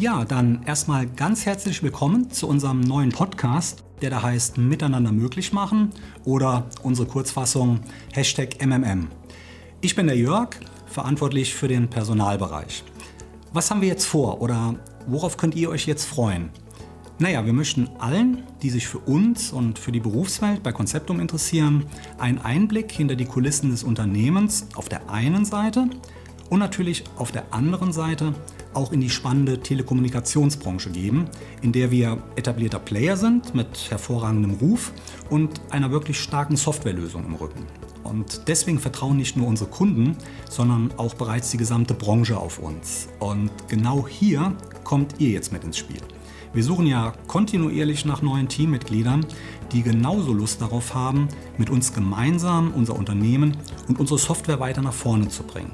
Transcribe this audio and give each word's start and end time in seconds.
Ja, 0.00 0.24
dann 0.24 0.62
erstmal 0.64 1.08
ganz 1.08 1.44
herzlich 1.44 1.82
willkommen 1.82 2.30
zu 2.30 2.46
unserem 2.46 2.78
neuen 2.78 3.10
Podcast, 3.10 3.82
der 4.00 4.10
da 4.10 4.22
heißt 4.22 4.56
Miteinander 4.56 5.10
möglich 5.10 5.52
machen 5.52 5.90
oder 6.24 6.68
unsere 6.84 7.08
Kurzfassung 7.08 7.80
Hashtag 8.12 8.64
MMM. 8.64 9.08
Ich 9.80 9.96
bin 9.96 10.06
der 10.06 10.16
Jörg, 10.16 10.50
verantwortlich 10.86 11.52
für 11.52 11.66
den 11.66 11.90
Personalbereich. 11.90 12.84
Was 13.52 13.72
haben 13.72 13.80
wir 13.80 13.88
jetzt 13.88 14.04
vor 14.04 14.40
oder 14.40 14.76
worauf 15.08 15.36
könnt 15.36 15.56
ihr 15.56 15.68
euch 15.68 15.88
jetzt 15.88 16.04
freuen? 16.04 16.50
Naja, 17.18 17.44
wir 17.44 17.52
möchten 17.52 17.90
allen, 17.98 18.44
die 18.62 18.70
sich 18.70 18.86
für 18.86 19.00
uns 19.00 19.50
und 19.50 19.80
für 19.80 19.90
die 19.90 19.98
Berufswelt 19.98 20.62
bei 20.62 20.70
Konzeptum 20.70 21.18
interessieren, 21.18 21.86
einen 22.18 22.38
Einblick 22.38 22.92
hinter 22.92 23.16
die 23.16 23.24
Kulissen 23.24 23.72
des 23.72 23.82
Unternehmens 23.82 24.68
auf 24.76 24.88
der 24.88 25.10
einen 25.10 25.44
Seite 25.44 25.90
und 26.50 26.60
natürlich 26.60 27.02
auf 27.16 27.32
der 27.32 27.52
anderen 27.52 27.92
Seite 27.92 28.32
auch 28.78 28.92
in 28.92 29.00
die 29.00 29.10
spannende 29.10 29.58
Telekommunikationsbranche 29.58 30.90
geben, 30.90 31.24
in 31.62 31.72
der 31.72 31.90
wir 31.90 32.22
etablierter 32.36 32.78
Player 32.78 33.16
sind 33.16 33.52
mit 33.52 33.90
hervorragendem 33.90 34.52
Ruf 34.52 34.92
und 35.28 35.60
einer 35.70 35.90
wirklich 35.90 36.20
starken 36.20 36.56
Softwarelösung 36.56 37.26
im 37.26 37.34
Rücken. 37.34 37.66
Und 38.04 38.46
deswegen 38.46 38.78
vertrauen 38.78 39.16
nicht 39.16 39.36
nur 39.36 39.48
unsere 39.48 39.68
Kunden, 39.68 40.16
sondern 40.48 40.92
auch 40.96 41.14
bereits 41.14 41.50
die 41.50 41.56
gesamte 41.56 41.92
Branche 41.92 42.38
auf 42.38 42.60
uns. 42.60 43.08
Und 43.18 43.50
genau 43.66 44.06
hier 44.06 44.56
kommt 44.84 45.16
ihr 45.18 45.30
jetzt 45.30 45.52
mit 45.52 45.64
ins 45.64 45.76
Spiel. 45.76 46.00
Wir 46.54 46.62
suchen 46.62 46.86
ja 46.86 47.12
kontinuierlich 47.26 48.04
nach 48.04 48.22
neuen 48.22 48.48
Teammitgliedern, 48.48 49.26
die 49.72 49.82
genauso 49.82 50.32
Lust 50.32 50.62
darauf 50.62 50.94
haben, 50.94 51.26
mit 51.58 51.68
uns 51.68 51.92
gemeinsam 51.92 52.72
unser 52.74 52.94
Unternehmen 52.94 53.56
und 53.88 53.98
unsere 53.98 54.18
Software 54.18 54.60
weiter 54.60 54.82
nach 54.82 54.94
vorne 54.94 55.28
zu 55.28 55.42
bringen. 55.42 55.72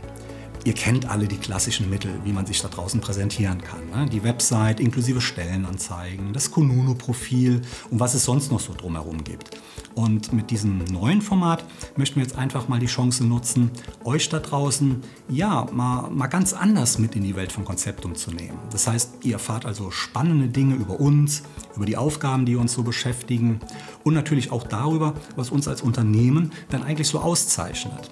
Ihr 0.66 0.72
kennt 0.72 1.10
alle 1.10 1.28
die 1.28 1.36
klassischen 1.36 1.90
Mittel, 1.90 2.10
wie 2.24 2.32
man 2.32 2.46
sich 2.46 2.62
da 2.62 2.68
draußen 2.68 2.98
präsentieren 3.02 3.60
kann. 3.60 3.90
Ne? 3.90 4.08
Die 4.10 4.24
Website 4.24 4.80
inklusive 4.80 5.20
Stellenanzeigen, 5.20 6.32
das 6.32 6.50
Kununu-Profil 6.50 7.60
und 7.90 8.00
was 8.00 8.14
es 8.14 8.24
sonst 8.24 8.50
noch 8.50 8.60
so 8.60 8.72
drumherum 8.72 9.24
gibt. 9.24 9.50
Und 9.94 10.32
mit 10.32 10.50
diesem 10.50 10.82
neuen 10.84 11.20
Format 11.20 11.66
möchten 11.96 12.16
wir 12.16 12.22
jetzt 12.22 12.36
einfach 12.36 12.66
mal 12.66 12.80
die 12.80 12.86
Chance 12.86 13.26
nutzen, 13.26 13.72
euch 14.04 14.30
da 14.30 14.40
draußen 14.40 15.02
ja 15.28 15.66
mal, 15.70 16.08
mal 16.10 16.28
ganz 16.28 16.54
anders 16.54 16.98
mit 16.98 17.14
in 17.14 17.24
die 17.24 17.36
Welt 17.36 17.52
von 17.52 17.66
Konzeptum 17.66 18.14
zu 18.14 18.30
nehmen. 18.30 18.58
Das 18.72 18.86
heißt, 18.86 19.18
ihr 19.22 19.34
erfahrt 19.34 19.66
also 19.66 19.90
spannende 19.90 20.48
Dinge 20.48 20.76
über 20.76 20.98
uns, 20.98 21.42
über 21.76 21.84
die 21.84 21.98
Aufgaben, 21.98 22.46
die 22.46 22.56
uns 22.56 22.72
so 22.72 22.82
beschäftigen 22.82 23.60
und 24.02 24.14
natürlich 24.14 24.50
auch 24.50 24.64
darüber, 24.64 25.12
was 25.36 25.50
uns 25.50 25.68
als 25.68 25.82
Unternehmen 25.82 26.52
dann 26.70 26.82
eigentlich 26.82 27.08
so 27.08 27.20
auszeichnet. 27.20 28.10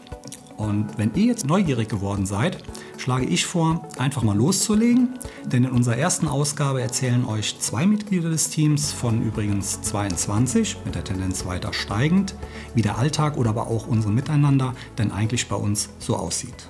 Und 0.62 0.96
wenn 0.96 1.12
ihr 1.16 1.24
jetzt 1.24 1.44
neugierig 1.44 1.88
geworden 1.88 2.24
seid, 2.24 2.62
schlage 2.96 3.26
ich 3.26 3.46
vor, 3.46 3.88
einfach 3.98 4.22
mal 4.22 4.36
loszulegen. 4.36 5.18
Denn 5.44 5.64
in 5.64 5.72
unserer 5.72 5.96
ersten 5.96 6.28
Ausgabe 6.28 6.80
erzählen 6.80 7.24
euch 7.24 7.58
zwei 7.58 7.84
Mitglieder 7.84 8.30
des 8.30 8.48
Teams 8.48 8.92
von 8.92 9.22
übrigens 9.22 9.82
22, 9.82 10.76
mit 10.84 10.94
der 10.94 11.02
Tendenz 11.02 11.46
weiter 11.46 11.72
steigend, 11.72 12.36
wie 12.76 12.82
der 12.82 12.96
Alltag 12.96 13.38
oder 13.38 13.50
aber 13.50 13.66
auch 13.66 13.88
unser 13.88 14.10
Miteinander 14.10 14.74
denn 14.98 15.10
eigentlich 15.10 15.48
bei 15.48 15.56
uns 15.56 15.90
so 15.98 16.14
aussieht. 16.14 16.68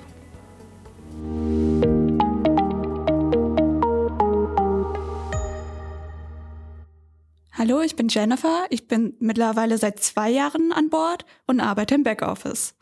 Hallo, 7.52 7.82
ich 7.82 7.94
bin 7.94 8.08
Jennifer. 8.08 8.64
Ich 8.70 8.88
bin 8.88 9.14
mittlerweile 9.20 9.76
seit 9.76 10.00
zwei 10.00 10.30
Jahren 10.30 10.72
an 10.72 10.88
Bord 10.88 11.26
und 11.46 11.60
arbeite 11.60 11.94
im 11.94 12.04
Backoffice. 12.04 12.74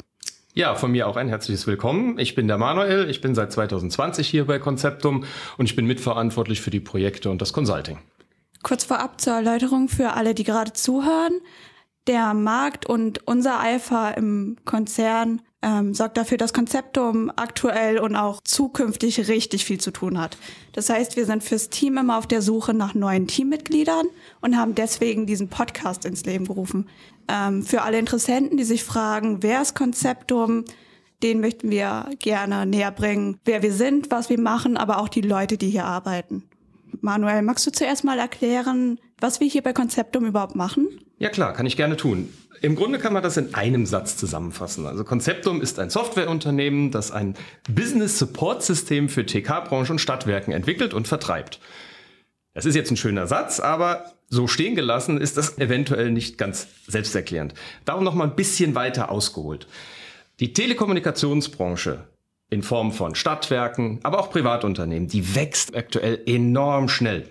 Ja, 0.53 0.75
von 0.75 0.91
mir 0.91 1.07
auch 1.07 1.17
ein 1.17 1.29
herzliches 1.29 1.67
Willkommen. 1.69 2.19
Ich 2.19 2.35
bin 2.35 2.49
der 2.49 2.59
Manuel, 2.59 3.09
ich 3.09 3.21
bin 3.21 3.37
seit 3.37 3.53
2020 3.53 4.29
hier 4.29 4.47
bei 4.47 4.59
Conceptum 4.59 5.25
und 5.59 5.67
ich 5.67 5.77
bin 5.77 5.87
mitverantwortlich 5.87 6.61
für 6.61 6.71
die 6.71 6.81
Projekte 6.81 7.31
und 7.31 7.41
das 7.41 7.53
Consulting. 7.53 7.99
Kurz 8.63 8.85
vorab 8.85 9.21
zur 9.21 9.35
Erläuterung 9.35 9.89
für 9.89 10.15
alle, 10.15 10.35
die 10.35 10.45
gerade 10.45 10.73
zuhören. 10.73 11.41
Der 12.09 12.35
Markt 12.35 12.85
und 12.87 13.27
unser 13.29 13.61
Eifer 13.61 14.17
im 14.17 14.57
Konzern 14.65 15.41
ähm, 15.63 15.95
sorgt 15.95 16.17
dafür, 16.17 16.39
dass 16.39 16.53
Konzeptum 16.53 17.31
aktuell 17.37 17.99
und 17.99 18.17
auch 18.17 18.41
zukünftig 18.43 19.29
richtig 19.29 19.65
viel 19.65 19.79
zu 19.79 19.91
tun 19.91 20.19
hat. 20.19 20.39
Das 20.73 20.89
heißt, 20.89 21.17
wir 21.17 21.27
sind 21.27 21.45
fürs 21.45 21.69
Team 21.69 21.99
immer 21.99 22.17
auf 22.19 22.27
der 22.27 22.43
Suche 22.43 22.73
nach 22.73 22.95
neuen 22.95 23.27
Teammitgliedern 23.27 24.07
und 24.41 24.57
haben 24.57 24.75
deswegen 24.75 25.27
diesen 25.27 25.49
Podcast 25.49 26.05
ins 26.05 26.25
Leben 26.25 26.47
gerufen. 26.47 26.89
Ähm, 27.29 27.63
für 27.63 27.83
alle 27.83 27.99
Interessenten, 27.99 28.57
die 28.57 28.65
sich 28.65 28.85
fragen, 28.85 29.43
wer 29.43 29.63
ist 29.63 29.75
Konzeptum, 29.75 30.65
den 31.23 31.41
möchten 31.41 31.71
wir 31.71 32.11
gerne 32.19 32.65
näher 32.65 32.91
bringen, 32.91 33.39
wer 33.45 33.63
wir 33.63 33.73
sind, 33.73 34.11
was 34.11 34.31
wir 34.31 34.41
machen, 34.41 34.79
aber 34.79 34.99
auch 34.99 35.09
die 35.09 35.21
Leute, 35.21 35.59
die 35.59 35.69
hier 35.69 35.85
arbeiten. 35.85 36.45
Manuel, 37.03 37.43
magst 37.43 37.67
du 37.67 37.73
zuerst 37.73 38.05
mal 38.05 38.19
erklären, 38.19 38.99
was 39.21 39.41
wir 39.41 39.49
hier 39.49 39.63
bei 39.63 39.73
Konzeptum 39.73 40.27
überhaupt 40.27 40.57
machen? 40.57 40.89
Ja 41.19 41.29
klar, 41.29 41.53
kann 41.53 41.67
ich 41.67 41.77
gerne 41.77 41.97
tun. 41.97 42.29
Im 42.63 42.77
Grunde 42.77 42.99
kann 42.99 43.13
man 43.13 43.23
das 43.23 43.37
in 43.37 43.55
einem 43.55 43.87
Satz 43.87 44.17
zusammenfassen. 44.17 44.87
Also 44.87 45.05
Konzeptum 45.05 45.63
ist 45.63 45.79
ein 45.79 45.89
Softwareunternehmen, 45.89 46.91
das 46.91 47.11
ein 47.11 47.35
Business 47.71 48.19
Support 48.19 48.63
System 48.63 49.09
für 49.09 49.25
TK-Branche 49.25 49.93
und 49.93 49.99
Stadtwerken 49.99 50.53
entwickelt 50.53 50.93
und 50.93 51.09
vertreibt. 51.09 51.59
Das 52.53 52.67
ist 52.67 52.75
jetzt 52.75 52.91
ein 52.91 52.97
schöner 52.97 53.27
Satz, 53.27 53.61
aber 53.61 54.13
so 54.29 54.47
stehen 54.47 54.75
gelassen 54.75 55.19
ist 55.19 55.37
das 55.37 55.59
eventuell 55.59 56.11
nicht 56.11 56.37
ganz 56.37 56.69
selbsterklärend. 56.87 57.55
Darum 57.85 58.05
noch 58.05 58.15
mal 58.15 58.25
ein 58.25 58.37
bisschen 58.37 58.75
weiter 58.75 59.11
ausgeholt. 59.11 59.67
Die 60.41 60.53
Telekommunikationsbranche 60.53 62.05
in 62.51 62.63
Form 62.63 62.93
von 62.93 63.15
Stadtwerken, 63.15 64.01
aber 64.03 64.19
auch 64.19 64.31
Privatunternehmen, 64.31 65.09
die 65.09 65.35
wächst 65.35 65.75
aktuell 65.75 66.21
enorm 66.27 66.89
schnell. 66.89 67.29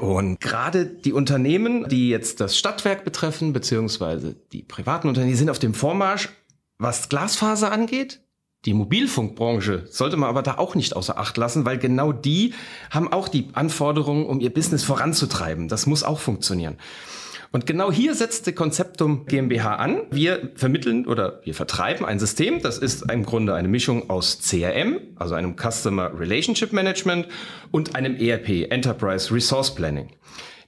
Und 0.00 0.40
gerade 0.40 0.86
die 0.86 1.12
Unternehmen, 1.12 1.88
die 1.88 2.08
jetzt 2.08 2.40
das 2.40 2.56
Stadtwerk 2.56 3.04
betreffen, 3.04 3.52
beziehungsweise 3.52 4.36
die 4.52 4.62
privaten 4.62 5.08
Unternehmen, 5.08 5.32
die 5.32 5.38
sind 5.38 5.50
auf 5.50 5.58
dem 5.58 5.74
Vormarsch, 5.74 6.28
was 6.78 7.08
Glasfaser 7.08 7.72
angeht. 7.72 8.20
Die 8.64 8.74
Mobilfunkbranche 8.74 9.86
sollte 9.88 10.16
man 10.16 10.28
aber 10.28 10.42
da 10.42 10.58
auch 10.58 10.74
nicht 10.74 10.96
außer 10.96 11.16
Acht 11.16 11.36
lassen, 11.36 11.64
weil 11.64 11.78
genau 11.78 12.12
die 12.12 12.54
haben 12.90 13.12
auch 13.12 13.28
die 13.28 13.48
Anforderungen, 13.52 14.26
um 14.26 14.40
ihr 14.40 14.52
Business 14.52 14.82
voranzutreiben. 14.82 15.68
Das 15.68 15.86
muss 15.86 16.02
auch 16.02 16.18
funktionieren. 16.18 16.76
Und 17.50 17.66
genau 17.66 17.90
hier 17.90 18.14
setzt 18.14 18.46
die 18.46 18.52
Konzeptum 18.52 19.24
GmbH 19.26 19.76
an. 19.76 20.02
Wir 20.10 20.50
vermitteln 20.54 21.06
oder 21.06 21.40
wir 21.44 21.54
vertreiben 21.54 22.04
ein 22.04 22.18
System, 22.18 22.60
das 22.60 22.78
ist 22.78 23.10
im 23.10 23.24
Grunde 23.24 23.54
eine 23.54 23.68
Mischung 23.68 24.10
aus 24.10 24.40
CRM, 24.40 25.00
also 25.16 25.34
einem 25.34 25.56
Customer 25.56 26.18
Relationship 26.18 26.72
Management 26.72 27.28
und 27.70 27.96
einem 27.96 28.16
ERP, 28.16 28.70
Enterprise 28.70 29.34
Resource 29.34 29.74
Planning. 29.74 30.10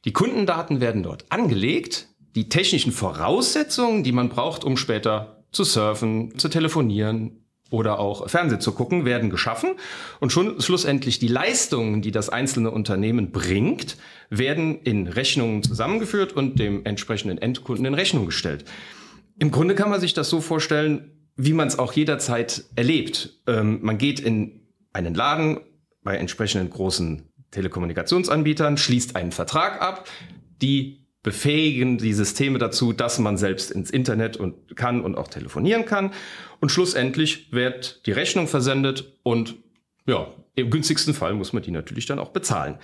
Die 0.07 0.13
Kundendaten 0.13 0.81
werden 0.81 1.03
dort 1.03 1.27
angelegt, 1.29 2.09
die 2.35 2.49
technischen 2.49 2.93
Voraussetzungen, 2.93 4.03
die 4.03 4.13
man 4.13 4.31
braucht, 4.31 4.65
um 4.65 4.77
später 4.77 5.45
zu 5.53 5.65
surfen, 5.65 6.39
zu 6.39 6.49
telefonieren, 6.49 7.45
oder 7.71 7.99
auch 7.99 8.29
Fernsehen 8.29 8.61
zu 8.61 8.73
gucken, 8.73 9.05
werden 9.05 9.31
geschaffen 9.31 9.71
und 10.19 10.33
schon 10.33 10.61
schlussendlich 10.61 11.19
die 11.19 11.29
Leistungen, 11.29 12.03
die 12.03 12.11
das 12.11 12.29
einzelne 12.29 12.71
Unternehmen 12.71 13.31
bringt, 13.31 13.97
werden 14.29 14.81
in 14.83 15.07
Rechnungen 15.07 15.63
zusammengeführt 15.63 16.33
und 16.33 16.59
dem 16.59 16.85
entsprechenden 16.85 17.39
Endkunden 17.39 17.87
in 17.87 17.95
Rechnung 17.95 18.27
gestellt. 18.27 18.65
Im 19.39 19.51
Grunde 19.51 19.75
kann 19.75 19.91
man 19.91 20.01
sich 20.01 20.13
das 20.13 20.29
so 20.29 20.41
vorstellen, 20.41 21.13
wie 21.37 21.55
man 21.55 21.69
es 21.69 21.79
auch 21.79 21.93
jederzeit 21.93 22.65
erlebt. 22.77 23.41
Ähm, 23.47 23.79
man 23.83 23.97
geht 23.97 24.21
in 24.21 24.61
einen 24.93 25.15
Laden 25.15 25.61
bei 26.03 26.17
entsprechenden 26.17 26.69
großen 26.71 27.31
Telekommunikationsanbietern, 27.51 28.77
schließt 28.77 29.17
einen 29.17 29.33
Vertrag 29.33 29.81
ab, 29.81 30.09
die 30.61 31.00
befähigen 31.23 31.99
die 31.99 32.13
Systeme 32.13 32.59
dazu, 32.59 32.93
dass 32.93 33.19
man 33.19 33.37
selbst 33.37 33.71
ins 33.71 33.91
Internet 33.91 34.37
und 34.37 34.77
kann 34.77 35.03
und 35.03 35.17
auch 35.17 35.29
telefonieren 35.29 35.85
kann. 35.85 36.13
Und 36.61 36.71
schlussendlich 36.71 37.53
wird 37.53 38.07
die 38.07 38.13
Rechnung 38.13 38.49
versendet 38.49 39.19
und 39.23 39.57
ja, 40.07 40.29
im 40.55 40.71
günstigsten 40.71 41.15
Fall 41.15 41.35
muss 41.35 41.53
man 41.53 41.63
die 41.63 41.71
natürlich 41.71 42.07
dann 42.07 42.19
auch 42.19 42.31
bezahlen. 42.31 42.79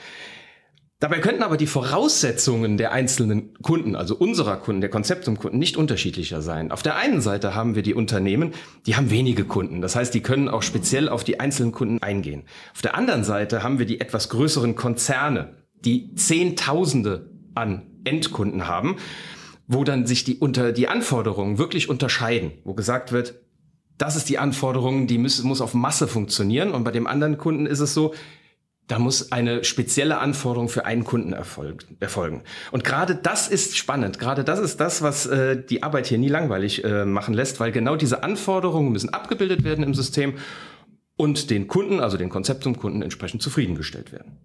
Dabei 0.99 1.19
könnten 1.19 1.43
aber 1.43 1.59
die 1.59 1.67
Voraussetzungen 1.67 2.79
der 2.79 2.93
einzelnen 2.93 3.53
Kunden, 3.61 3.97
also 3.97 4.17
unserer 4.17 4.57
Kunden, 4.57 4.81
der 4.81 4.89
Konzeptumkunden, 4.89 5.59
nicht 5.59 5.77
unterschiedlicher 5.77 6.41
sein. 6.41 6.73
Auf 6.73 6.83
der 6.83 6.97
einen 6.97 7.21
Seite 7.21 7.55
haben 7.55 7.75
wir 7.75 7.83
die 7.83 7.93
Unternehmen, 7.93 8.55
die 8.87 8.97
haben 8.97 9.11
wenige 9.11 9.45
Kunden. 9.45 9.83
Das 9.83 9.95
heißt, 9.95 10.15
die 10.15 10.23
können 10.23 10.49
auch 10.49 10.63
speziell 10.63 11.11
auf 11.11 11.23
die 11.23 11.39
einzelnen 11.39 11.73
Kunden 11.73 12.03
eingehen. 12.03 12.45
Auf 12.75 12.81
der 12.81 12.95
anderen 12.95 13.25
Seite 13.25 13.63
haben 13.63 13.79
wir 13.79 13.85
die 13.85 14.01
etwas 14.01 14.31
größeren 14.31 14.75
Konzerne, 14.75 15.57
die 15.85 16.15
Zehntausende 16.15 17.31
an 17.55 17.83
Endkunden 18.07 18.67
haben, 18.67 18.97
wo 19.67 19.85
dann 19.85 20.07
sich 20.07 20.25
die 20.25 20.37
unter 20.37 20.73
die 20.73 20.89
Anforderungen 20.89 21.59
wirklich 21.59 21.89
unterscheiden, 21.89 22.53
wo 22.65 22.75
gesagt 22.75 23.13
wird, 23.13 23.35
das 23.99 24.17
ist 24.17 24.29
die 24.29 24.39
Anforderung, 24.39 25.07
die 25.07 25.19
muss, 25.19 25.43
muss 25.43 25.61
auf 25.61 25.75
Masse 25.75 26.07
funktionieren 26.07 26.73
und 26.73 26.85
bei 26.85 26.91
dem 26.91 27.07
anderen 27.07 27.39
Kunden 27.39 27.67
ist 27.67 27.81
es 27.81 27.95
so, 27.95 28.15
da 28.87 28.99
muss 28.99 29.33
eine 29.33 29.65
spezielle 29.65 30.19
Anforderung 30.19 30.69
für 30.69 30.85
einen 30.85 31.05
Kunden 31.05 31.33
erfolgen. 31.33 32.43
Und 32.71 32.85
gerade 32.85 33.17
das 33.17 33.49
ist 33.49 33.77
spannend. 33.77 34.21
Gerade 34.21 34.45
das 34.45 34.61
ist 34.61 34.81
das, 34.81 35.03
was 35.03 35.27
äh, 35.27 35.61
die 35.61 35.83
Arbeit 35.83 36.07
hier 36.07 36.19
nie 36.19 36.29
langweilig 36.29 36.85
äh, 36.85 37.05
machen 37.05 37.35
lässt, 37.35 37.59
weil 37.59 37.73
genau 37.73 37.97
diese 37.97 38.23
Anforderungen 38.23 38.93
müssen 38.93 39.13
abgebildet 39.13 39.65
werden 39.65 39.83
im 39.83 39.95
System 39.95 40.35
und 41.17 41.51
den 41.51 41.67
Kunden, 41.67 41.99
also 41.99 42.17
den 42.17 42.29
Konzept 42.29 42.63
zum 42.63 42.77
Kunden 42.77 43.03
entsprechend 43.03 43.43
zufriedengestellt 43.43 44.13
werden. 44.13 44.39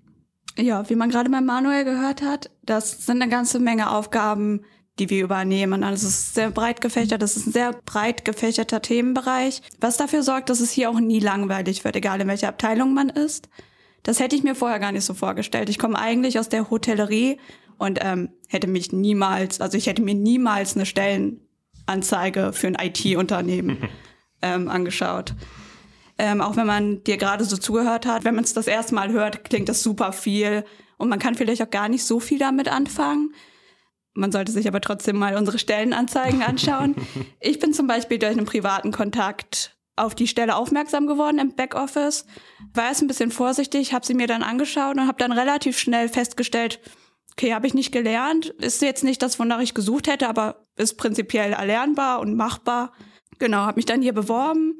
Ja, 0.57 0.89
wie 0.89 0.95
man 0.95 1.09
gerade 1.09 1.29
bei 1.29 1.41
Manuel 1.41 1.85
gehört 1.85 2.21
hat, 2.21 2.49
das 2.63 3.05
sind 3.05 3.21
eine 3.21 3.31
ganze 3.31 3.59
Menge 3.59 3.91
Aufgaben, 3.91 4.61
die 4.99 5.09
wir 5.09 5.23
übernehmen. 5.23 5.83
Also 5.83 6.07
es 6.07 6.13
ist 6.13 6.33
sehr 6.35 6.51
breit 6.51 6.81
gefächert, 6.81 7.21
das 7.21 7.37
ist 7.37 7.47
ein 7.47 7.53
sehr 7.53 7.73
breit 7.85 8.25
gefächerter 8.25 8.81
Themenbereich, 8.81 9.61
was 9.79 9.97
dafür 9.97 10.23
sorgt, 10.23 10.49
dass 10.49 10.59
es 10.59 10.71
hier 10.71 10.89
auch 10.89 10.99
nie 10.99 11.19
langweilig 11.19 11.83
wird, 11.83 11.95
egal 11.95 12.21
in 12.21 12.27
welcher 12.27 12.49
Abteilung 12.49 12.93
man 12.93 13.09
ist. 13.09 13.49
Das 14.03 14.19
hätte 14.19 14.35
ich 14.35 14.43
mir 14.43 14.55
vorher 14.55 14.79
gar 14.79 14.91
nicht 14.91 15.05
so 15.05 15.13
vorgestellt. 15.13 15.69
Ich 15.69 15.79
komme 15.79 15.97
eigentlich 15.97 16.39
aus 16.39 16.49
der 16.49 16.69
Hotellerie 16.69 17.37
und 17.77 17.99
ähm, 18.01 18.29
hätte 18.47 18.67
mich 18.67 18.91
niemals, 18.91 19.61
also 19.61 19.77
ich 19.77 19.87
hätte 19.87 20.01
mir 20.01 20.15
niemals 20.15 20.75
eine 20.75 20.85
Stellenanzeige 20.85 22.51
für 22.53 22.67
ein 22.67 22.77
IT-Unternehmen 22.79 23.77
ähm, 24.41 24.69
angeschaut. 24.69 25.35
Ähm, 26.23 26.39
auch 26.39 26.55
wenn 26.55 26.67
man 26.67 27.03
dir 27.03 27.17
gerade 27.17 27.43
so 27.45 27.57
zugehört 27.57 28.05
hat, 28.05 28.25
wenn 28.25 28.35
man 28.35 28.43
es 28.43 28.53
das 28.53 28.67
erste 28.67 28.93
Mal 28.93 29.11
hört, 29.11 29.43
klingt 29.43 29.67
das 29.67 29.81
super 29.81 30.13
viel 30.13 30.63
und 30.97 31.09
man 31.09 31.17
kann 31.17 31.33
vielleicht 31.33 31.63
auch 31.63 31.69
gar 31.71 31.89
nicht 31.89 32.03
so 32.03 32.19
viel 32.19 32.37
damit 32.37 32.67
anfangen. 32.67 33.33
Man 34.13 34.31
sollte 34.31 34.51
sich 34.51 34.67
aber 34.67 34.81
trotzdem 34.81 35.17
mal 35.17 35.35
unsere 35.35 35.57
Stellenanzeigen 35.57 36.43
anschauen. 36.43 36.95
ich 37.39 37.57
bin 37.57 37.73
zum 37.73 37.87
Beispiel 37.87 38.19
durch 38.19 38.33
einen 38.33 38.45
privaten 38.45 38.91
Kontakt 38.91 39.75
auf 39.95 40.13
die 40.13 40.27
Stelle 40.27 40.57
aufmerksam 40.57 41.07
geworden 41.07 41.39
im 41.39 41.55
Backoffice, 41.55 42.27
war 42.71 42.89
erst 42.89 43.01
ein 43.01 43.07
bisschen 43.07 43.31
vorsichtig, 43.31 43.91
habe 43.91 44.05
sie 44.05 44.13
mir 44.13 44.27
dann 44.27 44.43
angeschaut 44.43 44.97
und 44.97 45.07
habe 45.07 45.17
dann 45.17 45.31
relativ 45.31 45.79
schnell 45.79 46.07
festgestellt, 46.07 46.81
okay, 47.31 47.55
habe 47.55 47.65
ich 47.65 47.73
nicht 47.73 47.91
gelernt, 47.91 48.45
ist 48.59 48.83
jetzt 48.83 49.03
nicht 49.03 49.23
das, 49.23 49.39
wonach 49.39 49.59
ich 49.59 49.73
gesucht 49.73 50.07
hätte, 50.07 50.29
aber 50.29 50.67
ist 50.75 50.99
prinzipiell 50.99 51.53
erlernbar 51.53 52.19
und 52.19 52.35
machbar. 52.35 52.93
Genau, 53.39 53.61
habe 53.61 53.77
mich 53.77 53.85
dann 53.85 54.03
hier 54.03 54.13
beworben, 54.13 54.77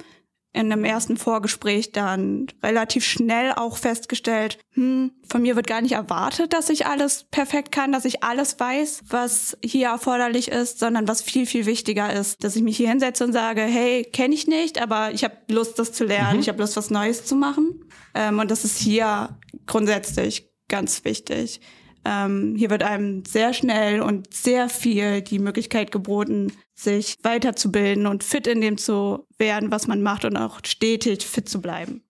in 0.54 0.72
einem 0.72 0.84
ersten 0.84 1.16
Vorgespräch 1.16 1.94
dann 1.94 2.48
relativ 2.62 3.06
schnell 3.06 3.54
auch 3.54 3.78
festgestellt, 3.78 4.58
hm, 4.74 5.12
von 5.28 5.42
mir 5.42 5.56
wird 5.56 5.68
gar 5.68 5.82
nicht 5.82 5.94
erwartet, 5.94 6.52
dass 6.52 6.70
ich 6.70 6.86
alles 6.86 7.26
perfekt 7.32 7.72
kann, 7.72 7.94
dass 7.94 8.04
ich 8.04 8.24
alles 8.24 8.60
weiß, 8.60 9.04
was 9.08 9.58
hier 9.64 9.88
erforderlich 9.88 10.50
ist, 10.50 10.80
sondern 10.80 11.08
was 11.08 11.22
viel, 11.22 11.46
viel 11.46 11.66
wichtiger 11.66 12.12
ist, 12.12 12.44
dass 12.44 12.58
ich 12.58 12.64
mich 12.64 12.76
hier 12.76 12.90
hinsetze 12.90 13.24
und 13.24 13.32
sage, 13.32 13.62
hey, 13.62 14.04
kenne 14.04 14.36
ich 14.36 14.48
nicht, 14.48 14.82
aber 14.82 15.12
ich 15.14 15.24
habe 15.24 15.38
Lust, 15.48 15.80
das 15.80 15.94
zu 15.94 16.04
lernen, 16.04 16.36
mhm. 16.36 16.42
ich 16.42 16.50
habe 16.50 16.60
Lust, 16.60 16.76
was 16.76 16.90
Neues 16.90 17.26
zu 17.26 17.36
machen. 17.36 17.86
Ähm, 18.14 18.40
und 18.40 18.52
das 18.52 18.66
ist 18.66 18.78
hier 18.78 19.38
grundsätzlich 19.68 20.50
ganz 20.68 21.06
wichtig. 21.06 21.62
Ähm, 22.04 22.56
hier 22.58 22.70
wird 22.70 22.84
einem 22.84 23.24
sehr 23.26 23.54
schnell 23.54 24.02
und 24.02 24.34
sehr 24.34 24.70
viel 24.70 25.22
die 25.22 25.40
Möglichkeit 25.40 25.92
geboten, 25.92 26.52
sich 26.74 27.18
weiterzubilden 27.22 28.08
und 28.08 28.24
fit 28.24 28.48
in 28.48 28.62
dem 28.62 28.78
zu 28.78 29.28
werden, 29.38 29.72
was 29.72 29.88
man 29.88 30.02
macht 30.02 30.26
und 30.26 30.36
auch 30.36 30.60
stetig 30.66 31.26
fit 31.26 31.48
zu 31.48 31.62
bleiben. 31.62 32.04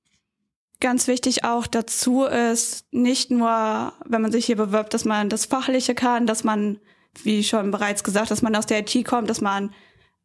Ganz 0.79 1.07
wichtig 1.07 1.43
auch 1.43 1.67
dazu 1.67 2.23
ist 2.23 2.85
nicht 2.91 3.29
nur, 3.29 3.93
wenn 4.05 4.21
man 4.21 4.31
sich 4.31 4.45
hier 4.45 4.55
bewirbt, 4.55 4.93
dass 4.93 5.05
man 5.05 5.29
das 5.29 5.45
Fachliche 5.45 5.93
kann, 5.93 6.25
dass 6.25 6.43
man, 6.43 6.79
wie 7.23 7.43
schon 7.43 7.69
bereits 7.69 8.03
gesagt, 8.03 8.31
dass 8.31 8.41
man 8.41 8.55
aus 8.55 8.65
der 8.65 8.79
IT 8.79 9.05
kommt, 9.05 9.29
dass 9.29 9.41
man 9.41 9.73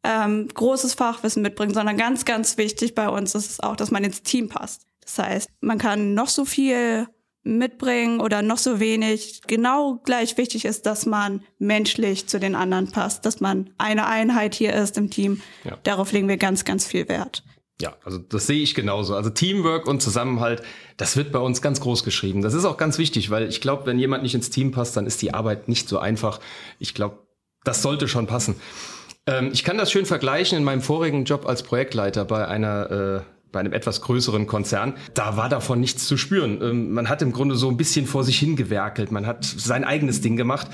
ähm, 0.03 0.47
großes 0.47 0.93
Fachwissen 0.93 1.43
mitbringt, 1.43 1.73
sondern 1.73 1.97
ganz, 1.97 2.25
ganz 2.25 2.57
wichtig 2.57 2.95
bei 2.95 3.09
uns 3.09 3.35
ist 3.35 3.51
es 3.51 3.59
auch, 3.59 3.75
dass 3.75 3.91
man 3.91 4.03
ins 4.03 4.23
Team 4.23 4.49
passt. 4.49 4.87
Das 5.01 5.19
heißt, 5.19 5.49
man 5.61 5.77
kann 5.77 6.13
noch 6.13 6.29
so 6.29 6.45
viel 6.45 7.07
mitbringen 7.47 8.19
oder 8.19 8.41
noch 8.41 8.57
so 8.57 8.79
wenig. 8.79 9.41
Genau 9.47 9.99
gleich 10.03 10.37
wichtig 10.37 10.65
ist, 10.65 10.85
dass 10.85 11.05
man 11.05 11.43
menschlich 11.59 12.27
zu 12.27 12.39
den 12.39 12.55
anderen 12.55 12.91
passt, 12.91 13.25
dass 13.25 13.39
man 13.39 13.69
eine 13.77 14.07
Einheit 14.07 14.55
hier 14.55 14.73
ist 14.73 14.97
im 14.97 15.09
Team. 15.09 15.41
Ja. 15.63 15.77
Darauf 15.83 16.11
legen 16.11 16.27
wir 16.27 16.37
ganz, 16.37 16.65
ganz 16.65 16.85
viel 16.85 17.07
Wert. 17.07 17.43
Ja, 17.79 17.95
also 18.03 18.17
das 18.17 18.47
sehe 18.47 18.61
ich 18.61 18.73
genauso. 18.73 19.15
Also 19.15 19.29
Teamwork 19.29 19.87
und 19.87 20.01
Zusammenhalt, 20.01 20.63
das 20.97 21.15
wird 21.15 21.31
bei 21.31 21.39
uns 21.39 21.61
ganz 21.61 21.79
groß 21.79 22.03
geschrieben. 22.03 22.41
Das 22.41 22.55
ist 22.55 22.65
auch 22.65 22.77
ganz 22.77 22.97
wichtig, 22.97 23.29
weil 23.29 23.47
ich 23.47 23.61
glaube, 23.61 23.85
wenn 23.85 23.99
jemand 23.99 24.23
nicht 24.23 24.33
ins 24.33 24.49
Team 24.49 24.71
passt, 24.71 24.97
dann 24.97 25.05
ist 25.05 25.21
die 25.21 25.33
Arbeit 25.33 25.67
nicht 25.67 25.87
so 25.87 25.99
einfach. 25.99 26.39
Ich 26.79 26.95
glaube, 26.95 27.19
das 27.63 27.83
sollte 27.83 28.07
schon 28.07 28.25
passen. 28.25 28.55
Ähm, 29.27 29.51
ich 29.53 29.63
kann 29.63 29.77
das 29.77 29.91
schön 29.91 30.07
vergleichen 30.07 30.57
in 30.57 30.63
meinem 30.63 30.81
vorigen 30.81 31.25
Job 31.25 31.45
als 31.45 31.61
Projektleiter 31.61 32.25
bei 32.25 32.47
einer 32.47 32.91
äh, 32.91 33.36
bei 33.51 33.59
einem 33.59 33.73
etwas 33.73 34.01
größeren 34.01 34.47
Konzern, 34.47 34.93
da 35.13 35.37
war 35.37 35.49
davon 35.49 35.79
nichts 35.79 36.07
zu 36.07 36.17
spüren. 36.17 36.61
Ähm, 36.61 36.93
man 36.93 37.09
hat 37.09 37.21
im 37.21 37.31
Grunde 37.31 37.55
so 37.55 37.69
ein 37.69 37.77
bisschen 37.77 38.05
vor 38.05 38.23
sich 38.23 38.39
hingewerkelt, 38.39 39.11
man 39.11 39.25
hat 39.25 39.45
sein 39.45 39.83
eigenes 39.83 40.21
Ding 40.21 40.35
gemacht. 40.35 40.67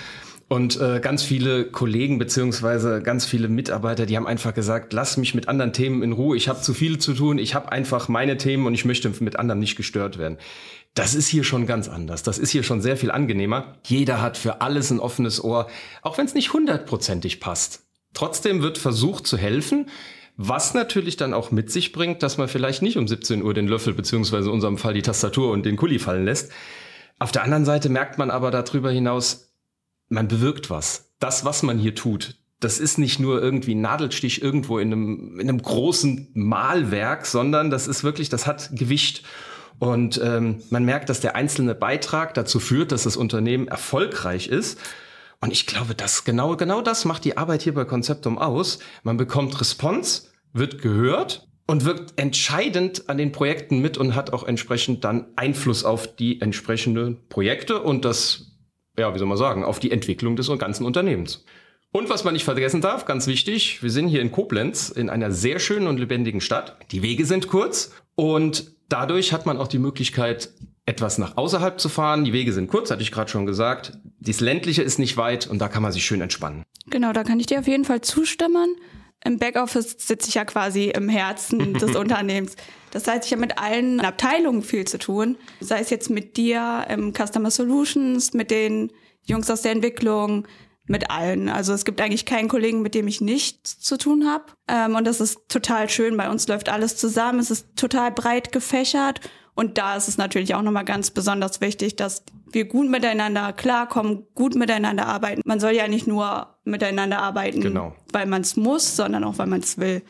Und 0.49 0.79
äh, 0.79 0.99
ganz 0.99 1.23
viele 1.23 1.65
Kollegen 1.65 2.19
beziehungsweise 2.19 3.01
ganz 3.01 3.25
viele 3.25 3.47
Mitarbeiter, 3.47 4.05
die 4.05 4.15
haben 4.17 4.27
einfach 4.27 4.53
gesagt, 4.53 4.93
lass 4.93 5.17
mich 5.17 5.33
mit 5.33 5.47
anderen 5.47 5.73
Themen 5.73 6.03
in 6.03 6.11
Ruhe. 6.11 6.37
Ich 6.37 6.47
habe 6.47 6.61
zu 6.61 6.75
viel 6.75 6.99
zu 6.99 7.13
tun. 7.13 7.39
Ich 7.39 7.55
habe 7.55 7.71
einfach 7.71 8.07
meine 8.07 8.37
Themen 8.37 8.67
und 8.67 8.73
ich 8.75 8.85
möchte 8.85 9.11
mit 9.19 9.39
anderen 9.39 9.59
nicht 9.59 9.75
gestört 9.75 10.19
werden. 10.19 10.37
Das 10.93 11.15
ist 11.15 11.27
hier 11.27 11.43
schon 11.43 11.65
ganz 11.65 11.89
anders. 11.89 12.21
Das 12.21 12.37
ist 12.37 12.51
hier 12.51 12.61
schon 12.61 12.81
sehr 12.81 12.97
viel 12.97 13.09
angenehmer. 13.09 13.77
Jeder 13.83 14.21
hat 14.21 14.37
für 14.37 14.61
alles 14.61 14.91
ein 14.91 14.99
offenes 14.99 15.43
Ohr, 15.43 15.67
auch 16.03 16.19
wenn 16.19 16.25
es 16.25 16.35
nicht 16.35 16.53
hundertprozentig 16.53 17.39
passt. 17.39 17.87
Trotzdem 18.13 18.61
wird 18.61 18.77
versucht 18.77 19.25
zu 19.25 19.37
helfen. 19.37 19.87
Was 20.35 20.73
natürlich 20.73 21.15
dann 21.15 21.33
auch 21.33 21.51
mit 21.51 21.71
sich 21.71 21.91
bringt, 21.91 22.23
dass 22.23 22.37
man 22.37 22.47
vielleicht 22.47 22.81
nicht 22.81 22.97
um 22.97 23.07
17 23.07 23.43
Uhr 23.43 23.53
den 23.53 23.67
Löffel 23.67 23.93
beziehungsweise 23.93 24.47
in 24.47 24.53
unserem 24.55 24.77
Fall 24.77 24.93
die 24.93 25.03
Tastatur 25.03 25.51
und 25.51 25.65
den 25.65 25.75
Kuli 25.75 25.99
fallen 25.99 26.25
lässt. 26.25 26.51
Auf 27.19 27.31
der 27.31 27.43
anderen 27.43 27.65
Seite 27.65 27.89
merkt 27.89 28.17
man 28.17 28.31
aber 28.31 28.49
darüber 28.49 28.91
hinaus, 28.91 29.51
man 30.09 30.27
bewirkt 30.27 30.69
was. 30.69 31.13
Das, 31.19 31.45
was 31.45 31.63
man 31.63 31.77
hier 31.77 31.95
tut, 31.95 32.35
das 32.59 32.79
ist 32.79 32.97
nicht 32.97 33.19
nur 33.19 33.41
irgendwie 33.41 33.75
ein 33.75 33.81
Nadelstich 33.81 34.41
irgendwo 34.41 34.79
in 34.79 34.91
einem, 34.91 35.39
in 35.39 35.49
einem 35.49 35.61
großen 35.61 36.29
Malwerk, 36.33 37.25
sondern 37.25 37.69
das 37.69 37.87
ist 37.87 38.03
wirklich, 38.03 38.29
das 38.29 38.47
hat 38.47 38.69
Gewicht. 38.73 39.23
Und 39.79 40.19
ähm, 40.23 40.61
man 40.69 40.85
merkt, 40.85 41.09
dass 41.09 41.19
der 41.19 41.35
einzelne 41.35 41.75
Beitrag 41.75 42.33
dazu 42.33 42.59
führt, 42.59 42.91
dass 42.91 43.03
das 43.03 43.17
Unternehmen 43.17 43.67
erfolgreich 43.67 44.47
ist. 44.47 44.79
Und 45.43 45.51
ich 45.51 45.65
glaube, 45.65 45.93
dass 45.93 46.23
genau, 46.23 46.55
genau 46.55 46.81
das 46.81 47.03
macht 47.03 47.25
die 47.25 47.35
Arbeit 47.35 47.63
hier 47.63 47.73
bei 47.73 47.83
Konzeptum 47.83 48.37
aus. 48.37 48.79
Man 49.03 49.17
bekommt 49.17 49.59
Response, 49.59 50.29
wird 50.53 50.81
gehört 50.81 51.49
und 51.67 51.83
wirkt 51.83 52.17
entscheidend 52.17 53.09
an 53.09 53.17
den 53.17 53.33
Projekten 53.33 53.79
mit 53.79 53.97
und 53.97 54.15
hat 54.15 54.31
auch 54.31 54.45
entsprechend 54.45 55.03
dann 55.03 55.25
Einfluss 55.35 55.83
auf 55.83 56.15
die 56.15 56.39
entsprechenden 56.39 57.27
Projekte 57.27 57.81
und 57.81 58.05
das, 58.05 58.53
ja, 58.97 59.13
wie 59.13 59.19
soll 59.19 59.27
man 59.27 59.37
sagen, 59.37 59.65
auf 59.65 59.81
die 59.81 59.91
Entwicklung 59.91 60.37
des 60.37 60.49
ganzen 60.57 60.85
Unternehmens. 60.85 61.43
Und 61.91 62.09
was 62.09 62.23
man 62.23 62.35
nicht 62.35 62.45
vergessen 62.45 62.79
darf, 62.79 63.03
ganz 63.03 63.27
wichtig, 63.27 63.83
wir 63.83 63.91
sind 63.91 64.07
hier 64.07 64.21
in 64.21 64.31
Koblenz 64.31 64.91
in 64.91 65.09
einer 65.09 65.31
sehr 65.31 65.59
schönen 65.59 65.87
und 65.87 65.99
lebendigen 65.99 66.39
Stadt. 66.39 66.77
Die 66.91 67.01
Wege 67.01 67.25
sind 67.25 67.49
kurz 67.49 67.91
und 68.15 68.71
dadurch 68.87 69.33
hat 69.33 69.45
man 69.45 69.57
auch 69.57 69.67
die 69.67 69.79
Möglichkeit, 69.79 70.51
etwas 70.85 71.17
nach 71.17 71.37
außerhalb 71.37 71.79
zu 71.79 71.89
fahren. 71.89 72.25
Die 72.25 72.33
Wege 72.33 72.51
sind 72.51 72.67
kurz, 72.67 72.91
hatte 72.91 73.01
ich 73.01 73.11
gerade 73.11 73.31
schon 73.31 73.45
gesagt. 73.45 73.97
Das 74.19 74.41
ländliche 74.41 74.81
ist 74.81 74.99
nicht 74.99 75.17
weit 75.17 75.47
und 75.47 75.59
da 75.59 75.67
kann 75.69 75.81
man 75.81 75.91
sich 75.91 76.05
schön 76.05 76.21
entspannen. 76.21 76.63
Genau, 76.87 77.13
da 77.13 77.23
kann 77.23 77.39
ich 77.39 77.45
dir 77.45 77.59
auf 77.59 77.67
jeden 77.67 77.85
Fall 77.85 78.01
zustimmen. 78.01 78.75
Im 79.23 79.37
Backoffice 79.37 79.95
sitze 79.99 80.27
ich 80.27 80.35
ja 80.35 80.43
quasi 80.43 80.89
im 80.89 81.07
Herzen 81.07 81.73
des 81.79 81.95
Unternehmens. 81.95 82.55
Das 82.91 83.07
heißt, 83.07 83.25
ich 83.25 83.31
habe 83.31 83.41
mit 83.41 83.57
allen 83.57 84.01
Abteilungen 84.01 84.61
viel 84.61 84.85
zu 84.85 84.99
tun. 84.99 85.37
Sei 85.61 85.79
es 85.79 85.89
jetzt 85.89 86.09
mit 86.09 86.35
dir 86.35 86.85
im 86.89 87.13
Customer 87.13 87.49
Solutions, 87.49 88.33
mit 88.33 88.51
den 88.51 88.91
Jungs 89.23 89.49
aus 89.49 89.61
der 89.61 89.71
Entwicklung, 89.71 90.45
mit 90.85 91.09
allen. 91.09 91.47
Also 91.47 91.71
es 91.71 91.85
gibt 91.85 92.01
eigentlich 92.01 92.25
keinen 92.25 92.49
Kollegen, 92.49 92.81
mit 92.81 92.93
dem 92.93 93.07
ich 93.07 93.21
nichts 93.21 93.79
zu 93.79 93.97
tun 93.97 94.27
habe. 94.27 94.45
Ähm, 94.67 94.95
und 94.95 95.07
das 95.07 95.21
ist 95.21 95.39
total 95.47 95.89
schön. 95.89 96.17
Bei 96.17 96.29
uns 96.29 96.49
läuft 96.49 96.67
alles 96.67 96.97
zusammen. 96.97 97.39
Es 97.39 97.51
ist 97.51 97.77
total 97.77 98.11
breit 98.11 98.51
gefächert 98.51 99.21
und 99.55 99.77
da 99.77 99.95
ist 99.95 100.07
es 100.07 100.17
natürlich 100.17 100.55
auch 100.55 100.61
nochmal 100.61 100.85
ganz 100.85 101.11
besonders 101.11 101.61
wichtig, 101.61 101.95
dass 101.95 102.23
wir 102.51 102.65
gut 102.65 102.89
miteinander 102.89 103.53
klarkommen, 103.53 104.25
gut 104.33 104.55
miteinander 104.55 105.07
arbeiten. 105.07 105.41
Man 105.45 105.59
soll 105.59 105.71
ja 105.71 105.87
nicht 105.87 106.07
nur 106.07 106.55
miteinander 106.63 107.19
arbeiten, 107.19 107.61
genau. 107.61 107.95
weil 108.11 108.25
man 108.25 108.41
es 108.41 108.55
muss, 108.55 108.95
sondern 108.95 109.23
auch, 109.23 109.37
weil 109.37 109.47
man 109.47 109.59
es 109.59 109.77
will. 109.77 110.01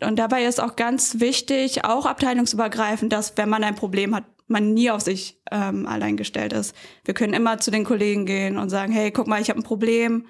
Und 0.00 0.18
dabei 0.18 0.44
ist 0.44 0.60
auch 0.60 0.76
ganz 0.76 1.18
wichtig, 1.20 1.84
auch 1.84 2.06
abteilungsübergreifend, 2.06 3.12
dass 3.12 3.36
wenn 3.36 3.48
man 3.48 3.64
ein 3.64 3.74
Problem 3.74 4.14
hat, 4.14 4.24
man 4.46 4.72
nie 4.72 4.90
auf 4.90 5.02
sich 5.02 5.40
ähm, 5.50 5.86
allein 5.86 6.16
gestellt 6.16 6.52
ist. 6.52 6.74
Wir 7.04 7.14
können 7.14 7.34
immer 7.34 7.58
zu 7.58 7.70
den 7.70 7.84
Kollegen 7.84 8.24
gehen 8.24 8.56
und 8.56 8.70
sagen, 8.70 8.92
hey, 8.92 9.10
guck 9.10 9.26
mal, 9.26 9.40
ich 9.40 9.50
habe 9.50 9.60
ein 9.60 9.64
Problem. 9.64 10.26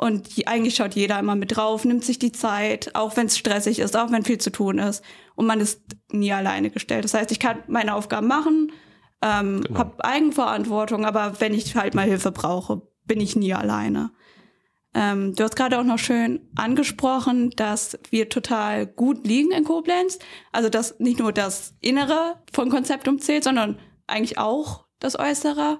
Und 0.00 0.30
eigentlich 0.46 0.76
schaut 0.76 0.94
jeder 0.94 1.18
immer 1.18 1.36
mit 1.36 1.54
drauf, 1.54 1.84
nimmt 1.84 2.06
sich 2.06 2.18
die 2.18 2.32
Zeit, 2.32 2.94
auch 2.94 3.18
wenn 3.18 3.26
es 3.26 3.36
stressig 3.36 3.80
ist, 3.80 3.98
auch 3.98 4.10
wenn 4.10 4.24
viel 4.24 4.38
zu 4.38 4.50
tun 4.50 4.78
ist. 4.78 5.04
Und 5.34 5.44
man 5.44 5.60
ist 5.60 5.82
nie 6.10 6.32
alleine 6.32 6.70
gestellt. 6.70 7.04
Das 7.04 7.12
heißt, 7.12 7.30
ich 7.32 7.38
kann 7.38 7.58
meine 7.66 7.94
Aufgaben 7.94 8.26
machen, 8.26 8.72
ähm, 9.20 9.60
genau. 9.60 9.78
habe 9.78 10.02
Eigenverantwortung, 10.02 11.04
aber 11.04 11.38
wenn 11.42 11.52
ich 11.52 11.76
halt 11.76 11.94
mal 11.94 12.06
Hilfe 12.06 12.32
brauche, 12.32 12.80
bin 13.04 13.20
ich 13.20 13.36
nie 13.36 13.52
alleine. 13.52 14.10
Ähm, 14.94 15.34
du 15.34 15.44
hast 15.44 15.54
gerade 15.54 15.78
auch 15.78 15.84
noch 15.84 15.98
schön 15.98 16.48
angesprochen, 16.56 17.50
dass 17.50 17.98
wir 18.08 18.30
total 18.30 18.86
gut 18.86 19.26
liegen 19.26 19.50
in 19.52 19.64
Koblenz. 19.64 20.18
Also 20.50 20.70
dass 20.70 20.98
nicht 20.98 21.18
nur 21.18 21.32
das 21.32 21.74
Innere 21.82 22.36
von 22.54 22.70
Konzept 22.70 23.06
umzählt, 23.06 23.44
sondern 23.44 23.78
eigentlich 24.06 24.38
auch 24.38 24.86
das 24.98 25.18
Äußere. 25.18 25.78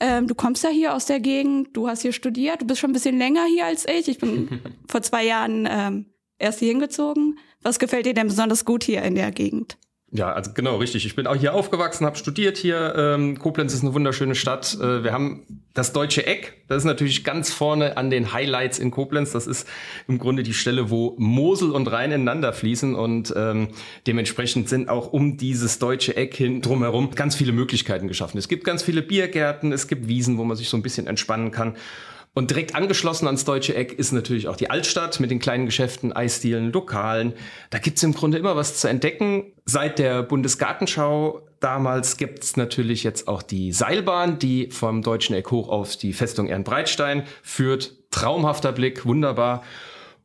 Ähm, 0.00 0.26
du 0.26 0.34
kommst 0.34 0.64
ja 0.64 0.70
hier 0.70 0.94
aus 0.94 1.06
der 1.06 1.20
Gegend, 1.20 1.76
du 1.76 1.86
hast 1.86 2.02
hier 2.02 2.12
studiert, 2.12 2.62
du 2.62 2.66
bist 2.66 2.80
schon 2.80 2.90
ein 2.90 2.94
bisschen 2.94 3.18
länger 3.18 3.44
hier 3.44 3.66
als 3.66 3.86
ich. 3.86 4.08
Ich 4.08 4.18
bin 4.18 4.60
vor 4.88 5.02
zwei 5.02 5.24
Jahren 5.24 5.68
ähm, 5.70 6.06
erst 6.38 6.58
hier 6.58 6.68
hingezogen. 6.68 7.38
Was 7.62 7.78
gefällt 7.78 8.06
dir 8.06 8.14
denn 8.14 8.28
besonders 8.28 8.64
gut 8.64 8.82
hier 8.82 9.02
in 9.02 9.14
der 9.14 9.30
Gegend? 9.30 9.76
Ja, 10.12 10.32
also 10.32 10.50
genau, 10.52 10.78
richtig. 10.78 11.06
Ich 11.06 11.14
bin 11.14 11.28
auch 11.28 11.36
hier 11.36 11.54
aufgewachsen, 11.54 12.04
habe 12.04 12.16
studiert 12.16 12.56
hier. 12.56 12.94
Ähm, 12.96 13.38
Koblenz 13.38 13.72
ist 13.72 13.82
eine 13.82 13.94
wunderschöne 13.94 14.34
Stadt. 14.34 14.76
Äh, 14.80 15.04
wir 15.04 15.12
haben 15.12 15.62
das 15.72 15.92
deutsche 15.92 16.26
Eck. 16.26 16.64
Das 16.66 16.78
ist 16.78 16.84
natürlich 16.84 17.22
ganz 17.22 17.52
vorne 17.52 17.96
an 17.96 18.10
den 18.10 18.32
Highlights 18.32 18.80
in 18.80 18.90
Koblenz. 18.90 19.30
Das 19.30 19.46
ist 19.46 19.68
im 20.08 20.18
Grunde 20.18 20.42
die 20.42 20.52
Stelle, 20.52 20.90
wo 20.90 21.14
Mosel 21.18 21.70
und 21.70 21.86
Rhein 21.86 22.10
ineinander 22.10 22.52
fließen. 22.52 22.96
Und 22.96 23.32
ähm, 23.36 23.68
dementsprechend 24.08 24.68
sind 24.68 24.88
auch 24.88 25.12
um 25.12 25.36
dieses 25.36 25.78
deutsche 25.78 26.16
Eck 26.16 26.34
hin 26.34 26.60
drumherum 26.60 27.12
ganz 27.12 27.36
viele 27.36 27.52
Möglichkeiten 27.52 28.08
geschaffen. 28.08 28.36
Es 28.36 28.48
gibt 28.48 28.64
ganz 28.64 28.82
viele 28.82 29.02
Biergärten, 29.02 29.70
es 29.70 29.86
gibt 29.86 30.08
Wiesen, 30.08 30.38
wo 30.38 30.44
man 30.44 30.56
sich 30.56 30.70
so 30.70 30.76
ein 30.76 30.82
bisschen 30.82 31.06
entspannen 31.06 31.52
kann. 31.52 31.76
Und 32.32 32.50
direkt 32.50 32.76
angeschlossen 32.76 33.26
ans 33.26 33.44
deutsche 33.44 33.74
Eck 33.74 33.92
ist 33.92 34.12
natürlich 34.12 34.46
auch 34.46 34.56
die 34.56 34.70
Altstadt 34.70 35.18
mit 35.18 35.32
den 35.32 35.40
kleinen 35.40 35.66
Geschäften, 35.66 36.12
Eisdielen, 36.12 36.70
Lokalen. 36.72 37.32
Da 37.70 37.78
gibt's 37.78 38.04
im 38.04 38.14
Grunde 38.14 38.38
immer 38.38 38.54
was 38.54 38.76
zu 38.76 38.88
entdecken. 38.88 39.52
Seit 39.64 39.98
der 39.98 40.22
Bundesgartenschau 40.22 41.42
damals 41.58 42.16
gibt's 42.18 42.56
natürlich 42.56 43.02
jetzt 43.02 43.26
auch 43.26 43.42
die 43.42 43.72
Seilbahn, 43.72 44.38
die 44.38 44.70
vom 44.70 45.02
deutschen 45.02 45.34
Eck 45.34 45.50
hoch 45.50 45.68
auf 45.68 45.96
die 45.96 46.12
Festung 46.12 46.46
Ehrenbreitstein 46.46 47.24
führt. 47.42 47.94
Traumhafter 48.12 48.72
Blick, 48.72 49.04
wunderbar. 49.04 49.64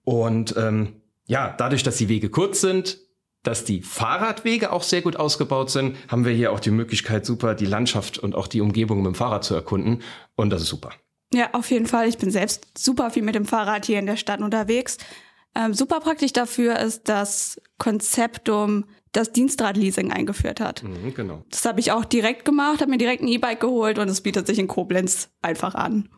Und 0.03 0.55
ähm, 0.57 1.01
ja, 1.25 1.55
dadurch, 1.57 1.81
dass 1.81 1.97
die 1.97 2.09
Wege 2.09 2.29
kurz 2.29 2.62
sind, 2.62 3.00
dass 3.41 3.63
die 3.63 3.81
Fahrradwege 3.81 4.71
auch 4.71 4.83
sehr 4.83 5.01
gut 5.01 5.15
ausgebaut 5.15 5.71
sind, 5.71 5.97
haben 6.07 6.25
wir 6.25 6.33
hier 6.33 6.51
auch 6.51 6.59
die 6.59 6.71
Möglichkeit, 6.71 7.25
super 7.25 7.55
die 7.55 7.65
Landschaft 7.65 8.19
und 8.19 8.35
auch 8.35 8.47
die 8.47 8.62
Umgebung 8.62 9.00
mit 9.00 9.07
dem 9.07 9.15
Fahrrad 9.15 9.43
zu 9.43 9.55
erkunden. 9.55 10.03
Und 10.35 10.51
das 10.51 10.62
ist 10.62 10.69
super. 10.69 10.91
Ja, 11.34 11.50
auf 11.53 11.70
jeden 11.72 11.88
Fall. 11.88 12.08
Ich 12.08 12.17
bin 12.17 12.32
selbst 12.32 12.77
super 12.77 13.12
viel 13.12 13.24
mit 13.24 13.36
dem 13.36 13.46
Fahrrad 13.46 13.86
hier 13.86 14.00
in 14.00 14.05
der 14.05 14.17
Stadt 14.17 14.41
unterwegs. 14.41 14.98
Ähm, 15.55 15.74
super 15.74 16.00
praktisch 16.00 16.34
dafür 16.34 16.79
ist 16.79 17.08
das 17.10 17.62
Konzeptum, 17.77 18.86
das 19.12 19.32
Dienstradleasing 19.32 20.12
eingeführt 20.12 20.60
hat. 20.60 20.84
Mhm, 20.84 21.13
genau. 21.13 21.44
Das 21.50 21.65
habe 21.65 21.79
ich 21.79 21.91
auch 21.91 22.05
direkt 22.05 22.44
gemacht, 22.44 22.82
habe 22.82 22.91
mir 22.91 22.98
direkt 22.98 23.24
ein 23.24 23.27
E-Bike 23.27 23.62
geholt 23.62 23.98
und 23.98 24.10
es 24.10 24.22
bietet 24.22 24.48
sich 24.48 24.60
in 24.60 24.67
Koblenz 24.67 25.29
einfach 25.41 25.75
an. 25.75 26.10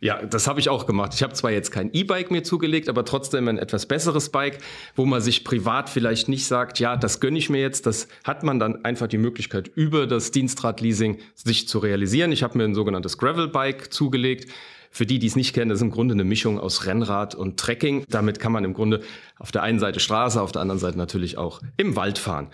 Ja, 0.00 0.22
das 0.22 0.46
habe 0.46 0.60
ich 0.60 0.68
auch 0.68 0.86
gemacht. 0.86 1.12
Ich 1.14 1.22
habe 1.22 1.32
zwar 1.32 1.50
jetzt 1.50 1.70
kein 1.70 1.92
E-Bike 1.92 2.30
mir 2.30 2.42
zugelegt, 2.42 2.88
aber 2.88 3.04
trotzdem 3.04 3.48
ein 3.48 3.58
etwas 3.58 3.86
besseres 3.86 4.28
Bike, 4.30 4.58
wo 4.94 5.06
man 5.06 5.20
sich 5.20 5.44
privat 5.44 5.88
vielleicht 5.88 6.28
nicht 6.28 6.46
sagt, 6.46 6.78
ja, 6.78 6.96
das 6.96 7.20
gönne 7.20 7.38
ich 7.38 7.50
mir 7.50 7.60
jetzt. 7.60 7.86
Das 7.86 8.08
hat 8.24 8.42
man 8.42 8.58
dann 8.58 8.84
einfach 8.84 9.08
die 9.08 9.18
Möglichkeit, 9.18 9.68
über 9.74 10.06
das 10.06 10.30
Dienstradleasing 10.30 11.18
sich 11.34 11.68
zu 11.68 11.78
realisieren. 11.78 12.32
Ich 12.32 12.42
habe 12.42 12.58
mir 12.58 12.64
ein 12.64 12.74
sogenanntes 12.74 13.18
Gravel-Bike 13.18 13.92
zugelegt. 13.92 14.50
Für 14.90 15.04
die, 15.04 15.18
die 15.18 15.26
es 15.26 15.36
nicht 15.36 15.54
kennen, 15.54 15.68
das 15.68 15.78
ist 15.78 15.82
im 15.82 15.90
Grunde 15.90 16.14
eine 16.14 16.24
Mischung 16.24 16.58
aus 16.58 16.86
Rennrad 16.86 17.34
und 17.34 17.60
Trekking. 17.60 18.04
Damit 18.08 18.40
kann 18.40 18.52
man 18.52 18.64
im 18.64 18.72
Grunde 18.72 19.02
auf 19.38 19.52
der 19.52 19.62
einen 19.62 19.78
Seite 19.78 20.00
Straße, 20.00 20.40
auf 20.40 20.52
der 20.52 20.62
anderen 20.62 20.78
Seite 20.78 20.96
natürlich 20.96 21.36
auch 21.36 21.60
im 21.76 21.94
Wald 21.94 22.18
fahren. 22.18 22.48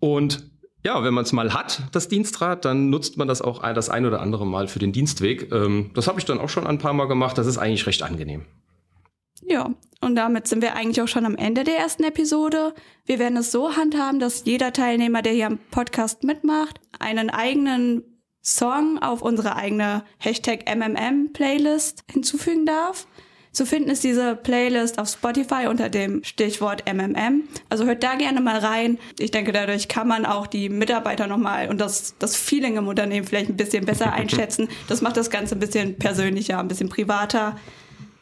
Und 0.00 0.50
ja, 0.84 1.02
wenn 1.04 1.14
man 1.14 1.24
es 1.24 1.32
mal 1.32 1.52
hat, 1.52 1.82
das 1.92 2.08
Dienstrad, 2.08 2.64
dann 2.64 2.90
nutzt 2.90 3.16
man 3.16 3.28
das 3.28 3.42
auch 3.42 3.62
das 3.72 3.90
ein 3.90 4.06
oder 4.06 4.20
andere 4.20 4.46
Mal 4.46 4.68
für 4.68 4.78
den 4.78 4.92
Dienstweg. 4.92 5.52
Ähm, 5.52 5.90
das 5.94 6.08
habe 6.08 6.18
ich 6.18 6.24
dann 6.24 6.38
auch 6.38 6.48
schon 6.48 6.66
ein 6.66 6.78
paar 6.78 6.92
Mal 6.92 7.06
gemacht. 7.06 7.36
Das 7.36 7.46
ist 7.46 7.58
eigentlich 7.58 7.86
recht 7.86 8.02
angenehm. 8.02 8.46
Ja, 9.42 9.70
und 10.00 10.16
damit 10.16 10.46
sind 10.46 10.62
wir 10.62 10.74
eigentlich 10.74 11.02
auch 11.02 11.08
schon 11.08 11.26
am 11.26 11.36
Ende 11.36 11.64
der 11.64 11.78
ersten 11.78 12.04
Episode. 12.04 12.74
Wir 13.04 13.18
werden 13.18 13.36
es 13.36 13.50
so 13.50 13.76
handhaben, 13.76 14.20
dass 14.20 14.44
jeder 14.44 14.72
Teilnehmer, 14.72 15.22
der 15.22 15.32
hier 15.32 15.46
am 15.46 15.58
Podcast 15.70 16.24
mitmacht, 16.24 16.80
einen 16.98 17.30
eigenen 17.30 18.04
Song 18.42 18.98
auf 18.98 19.22
unsere 19.22 19.56
eigene 19.56 20.04
Hashtag 20.18 20.64
MMM 20.74 21.32
Playlist 21.32 22.04
hinzufügen 22.10 22.64
darf. 22.64 23.06
Zu 23.52 23.66
finden 23.66 23.90
ist 23.90 24.04
diese 24.04 24.36
Playlist 24.36 24.98
auf 25.00 25.08
Spotify 25.08 25.66
unter 25.68 25.88
dem 25.88 26.22
Stichwort 26.22 26.84
MMM. 26.92 27.48
Also 27.68 27.84
hört 27.84 28.04
da 28.04 28.14
gerne 28.14 28.40
mal 28.40 28.58
rein. 28.58 28.98
Ich 29.18 29.32
denke, 29.32 29.50
dadurch 29.50 29.88
kann 29.88 30.06
man 30.06 30.24
auch 30.24 30.46
die 30.46 30.68
Mitarbeiter 30.68 31.26
nochmal 31.26 31.68
und 31.68 31.80
das, 31.80 32.14
das 32.20 32.36
Feeling 32.36 32.76
im 32.76 32.86
Unternehmen 32.86 33.26
vielleicht 33.26 33.50
ein 33.50 33.56
bisschen 33.56 33.84
besser 33.84 34.12
einschätzen. 34.12 34.68
Das 34.88 35.02
macht 35.02 35.16
das 35.16 35.30
Ganze 35.30 35.56
ein 35.56 35.60
bisschen 35.60 35.96
persönlicher, 35.98 36.60
ein 36.60 36.68
bisschen 36.68 36.88
privater. 36.88 37.56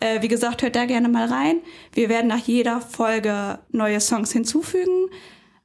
Äh, 0.00 0.22
wie 0.22 0.28
gesagt, 0.28 0.62
hört 0.62 0.76
da 0.76 0.86
gerne 0.86 1.08
mal 1.08 1.26
rein. 1.26 1.60
Wir 1.92 2.08
werden 2.08 2.28
nach 2.28 2.38
jeder 2.38 2.80
Folge 2.80 3.58
neue 3.70 4.00
Songs 4.00 4.32
hinzufügen. 4.32 5.10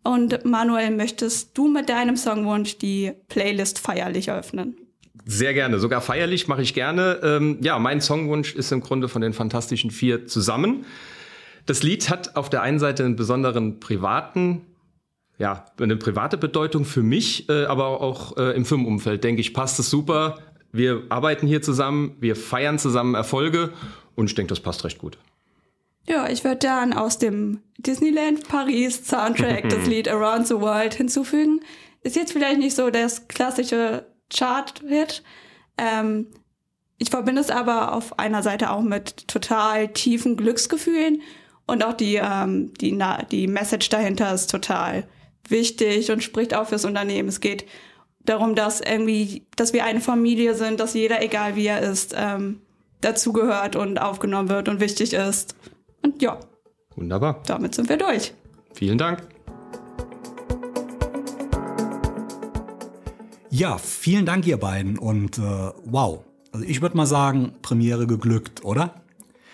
Und 0.03 0.43
Manuel, 0.43 0.91
möchtest 0.91 1.57
du 1.57 1.69
mit 1.69 1.87
deinem 1.87 2.17
Songwunsch 2.17 2.77
die 2.77 3.13
Playlist 3.29 3.79
feierlich 3.79 4.29
öffnen? 4.29 4.82
Sehr 5.25 5.53
gerne, 5.53 5.79
sogar 5.79 6.01
feierlich 6.01 6.47
mache 6.47 6.63
ich 6.63 6.73
gerne. 6.73 7.19
Ähm, 7.21 7.59
ja, 7.61 7.77
mein 7.77 8.01
Songwunsch 8.01 8.55
ist 8.55 8.71
im 8.71 8.81
Grunde 8.81 9.07
von 9.07 9.21
den 9.21 9.33
Fantastischen 9.33 9.91
Vier 9.91 10.25
zusammen. 10.25 10.85
Das 11.65 11.83
Lied 11.83 12.09
hat 12.09 12.35
auf 12.35 12.49
der 12.49 12.61
einen 12.61 12.79
Seite 12.79 13.05
einen 13.05 13.15
besonderen 13.15 13.79
privaten, 13.79 14.61
ja, 15.37 15.65
eine 15.79 15.95
private 15.97 16.37
Bedeutung 16.37 16.83
für 16.83 17.03
mich, 17.03 17.47
äh, 17.47 17.65
aber 17.65 18.01
auch 18.01 18.37
äh, 18.37 18.55
im 18.55 18.65
Firmenumfeld, 18.65 19.23
denke 19.23 19.41
ich, 19.41 19.53
passt 19.53 19.79
es 19.79 19.89
super. 19.89 20.39
Wir 20.71 21.03
arbeiten 21.09 21.47
hier 21.47 21.61
zusammen, 21.61 22.17
wir 22.19 22.35
feiern 22.35 22.79
zusammen 22.79 23.13
Erfolge 23.13 23.71
und 24.15 24.25
ich 24.25 24.35
denke, 24.35 24.49
das 24.49 24.59
passt 24.59 24.83
recht 24.83 24.97
gut. 24.97 25.17
Ja, 26.07 26.27
ich 26.27 26.43
würde 26.43 26.57
dann 26.57 26.91
aus 26.91 27.17
dem 27.17 27.59
Disneyland 27.77 28.47
Paris 28.47 29.07
Soundtrack 29.07 29.69
das 29.69 29.85
Lied 29.85 30.09
Around 30.09 30.47
the 30.47 30.55
World 30.55 30.95
hinzufügen. 30.95 31.61
Ist 32.01 32.15
jetzt 32.15 32.33
vielleicht 32.33 32.59
nicht 32.59 32.75
so 32.75 32.89
das 32.89 33.27
klassische 33.27 34.05
Chart-Hit. 34.35 35.23
Ähm, 35.77 36.27
ich 36.97 37.09
verbinde 37.09 37.41
es 37.41 37.49
aber 37.49 37.93
auf 37.93 38.19
einer 38.19 38.43
Seite 38.43 38.71
auch 38.71 38.81
mit 38.81 39.27
total 39.27 39.89
tiefen 39.89 40.37
Glücksgefühlen 40.37 41.21
und 41.65 41.83
auch 41.83 41.93
die, 41.93 42.15
ähm, 42.15 42.73
die, 42.75 42.91
na, 42.91 43.23
die 43.23 43.47
Message 43.47 43.89
dahinter 43.89 44.33
ist 44.33 44.49
total 44.49 45.07
wichtig 45.47 46.11
und 46.11 46.23
spricht 46.23 46.53
auch 46.53 46.67
fürs 46.67 46.85
Unternehmen. 46.85 47.29
Es 47.29 47.39
geht 47.39 47.65
darum, 48.25 48.55
dass 48.55 48.81
irgendwie, 48.81 49.45
dass 49.55 49.73
wir 49.73 49.85
eine 49.85 50.01
Familie 50.01 50.55
sind, 50.55 50.79
dass 50.79 50.93
jeder, 50.93 51.21
egal 51.21 51.55
wie 51.55 51.67
er 51.67 51.81
ist, 51.81 52.13
ähm, 52.17 52.61
dazugehört 53.01 53.75
und 53.75 53.99
aufgenommen 53.99 54.49
wird 54.49 54.69
und 54.69 54.79
wichtig 54.79 55.13
ist. 55.13 55.55
Und 56.01 56.21
ja. 56.21 56.39
Wunderbar. 56.95 57.43
Damit 57.47 57.75
sind 57.75 57.89
wir 57.89 57.97
durch. 57.97 58.33
Vielen 58.73 58.97
Dank. 58.97 59.32
Ja, 63.55 63.77
vielen 63.77 64.25
Dank 64.25 64.47
ihr 64.47 64.57
beiden 64.57 64.97
und 64.97 65.37
äh, 65.37 65.41
wow. 65.85 66.23
Also 66.51 66.65
ich 66.65 66.81
würde 66.81 66.97
mal 66.97 67.05
sagen, 67.05 67.53
Premiere 67.61 68.07
geglückt, 68.07 68.65
oder? 68.65 68.95